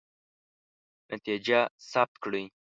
[1.11, 1.59] نتیجه
[1.91, 2.45] ثبت کړئ.